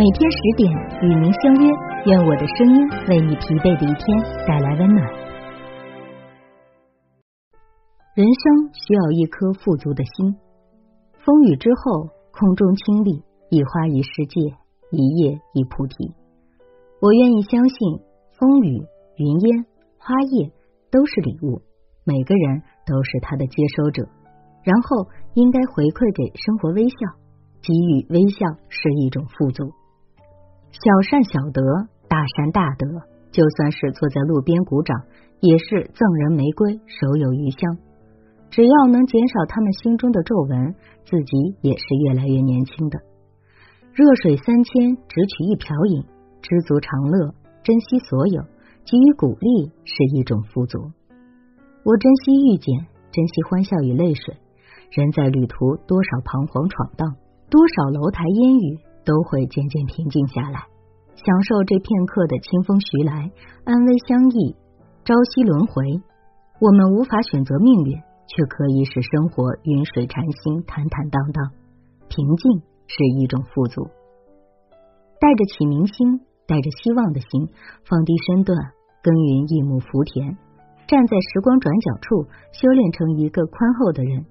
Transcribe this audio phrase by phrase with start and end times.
[0.00, 0.72] 每天十点
[1.02, 1.68] 与您相约，
[2.06, 4.16] 愿我的声音为你疲惫的一天
[4.48, 5.04] 带来温暖。
[8.14, 10.34] 人生需要一颗富足的心。
[11.20, 14.40] 风雨之后，空中清丽，一花一世界，
[14.88, 16.14] 一叶一菩提。
[17.02, 18.00] 我愿意相信，
[18.38, 18.80] 风雨、
[19.18, 19.66] 云烟、
[19.98, 20.50] 花叶
[20.90, 21.60] 都是礼物，
[22.04, 24.08] 每个人都是它的接收者。
[24.64, 26.96] 然后应该回馈给生活微笑，
[27.60, 29.76] 给予微笑是一种富足。
[30.72, 31.62] 小善小德，
[32.08, 32.86] 大善大德。
[33.30, 34.96] 就算是坐在路边鼓掌，
[35.38, 37.78] 也是赠人玫瑰，手有余香。
[38.50, 40.74] 只要能减少他们心中的皱纹，
[41.04, 42.98] 自己也是越来越年轻的。
[43.94, 46.04] 热水三千，只取一瓢饮。
[46.42, 48.42] 知足常乐，珍惜所有，
[48.84, 50.90] 给予鼓励是一种富足。
[51.84, 54.34] 我珍惜遇见，珍惜欢笑与泪水。
[54.90, 57.14] 人在旅途，多少彷徨闯荡，
[57.48, 58.78] 多少楼台烟雨。
[59.10, 60.70] 都会渐渐平静下来，
[61.16, 63.32] 享受这片刻的清风徐来，
[63.64, 64.54] 安危相依，
[65.02, 65.82] 朝夕轮回。
[66.60, 67.98] 我们无法选择命运，
[68.28, 71.50] 却可以使生活云水禅心，坦坦荡荡。
[72.06, 73.90] 平静是一种富足。
[75.18, 77.48] 带着启明心，带着希望的心，
[77.82, 78.56] 放低身段，
[79.02, 80.38] 耕耘一亩福田，
[80.86, 84.24] 站在时光转角处，修炼成一个宽厚的人。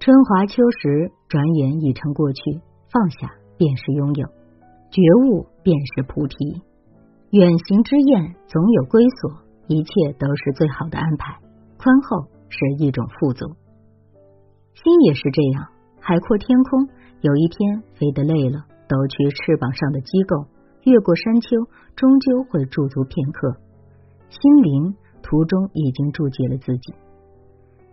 [0.00, 2.42] 春华秋实，转眼已成过去，
[2.90, 3.30] 放下。
[3.62, 4.26] 便是拥有
[4.90, 6.36] 觉悟，便是菩提。
[7.30, 9.30] 远行之宴总有归所，
[9.68, 11.38] 一切都是最好的安排。
[11.78, 13.46] 宽厚是一种富足，
[14.74, 15.68] 心也是这样。
[16.00, 16.88] 海阔天空，
[17.20, 20.46] 有一天飞得累了，抖去翅膀上的机构，
[20.82, 21.56] 越过山丘，
[21.94, 23.58] 终究会驻足片刻。
[24.28, 26.94] 心灵途中已经注解了自己，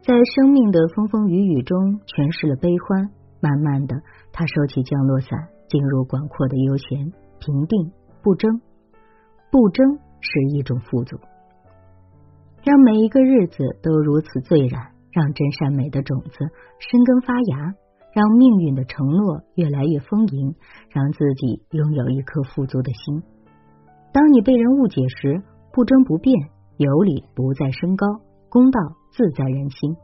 [0.00, 3.10] 在生命的风风雨雨中诠释了悲欢。
[3.38, 3.96] 慢慢的，
[4.32, 5.55] 他收起降落伞。
[5.68, 8.60] 进入广阔的悠闲，平定不争，
[9.50, 11.18] 不争是一种富足，
[12.64, 16.30] 让每一个日子都如此醉然，让真善美的种子
[16.78, 17.74] 生根发芽，
[18.12, 20.54] 让命运的承诺越来越丰盈，
[20.90, 23.22] 让自己拥有一颗富足的心。
[24.12, 26.34] 当你被人误解时，不争不辩，
[26.78, 28.06] 有理不再升高，
[28.48, 28.80] 公道
[29.12, 29.96] 自在人心。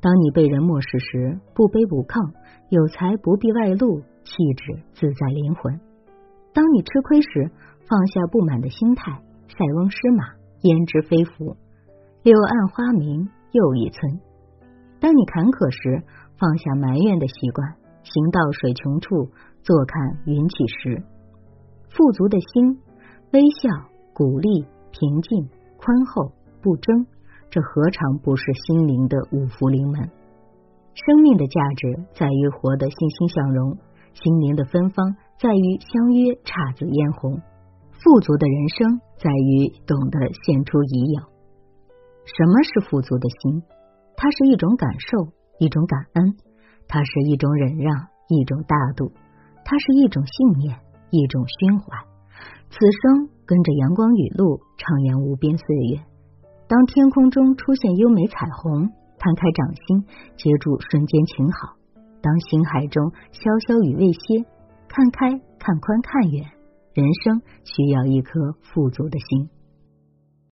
[0.00, 2.32] 当你被人漠视时，不卑不亢，
[2.70, 4.02] 有才不必外露。
[4.32, 5.78] 气质自在灵魂。
[6.54, 7.50] 当你吃亏时，
[7.86, 10.24] 放下不满的心态，塞翁失马，
[10.62, 11.56] 焉知非福？
[12.22, 14.20] 柳暗花明又一村。
[15.00, 16.02] 当你坎坷时，
[16.38, 19.28] 放下埋怨的习惯，行到水穷处，
[19.62, 21.02] 坐看云起时。
[21.90, 22.80] 富足的心，
[23.32, 23.68] 微笑、
[24.14, 26.32] 鼓励、平静、宽厚、
[26.62, 27.04] 不争，
[27.50, 30.08] 这何尝不是心灵的五福临门？
[30.94, 33.76] 生命的价值在于活得欣欣向荣。
[34.14, 37.40] 心灵的芬芳在于相约姹紫嫣红，
[37.90, 41.22] 富足的人生在于懂得献出已有。
[42.24, 43.62] 什么是富足的心？
[44.16, 46.36] 它是一种感受，一种感恩；
[46.86, 49.10] 它是一种忍让，一种大度；
[49.64, 50.78] 它是一种信念，
[51.10, 51.98] 一种胸怀。
[52.70, 56.04] 此生跟着阳光雨露，徜徉无边岁月。
[56.68, 60.06] 当天空中出现优美彩虹，摊开掌心，
[60.36, 61.81] 接住瞬间晴好。
[62.22, 64.46] 当心海中潇潇雨未歇，
[64.88, 66.46] 看开看宽看远，
[66.94, 69.50] 人生需要一颗富足的心。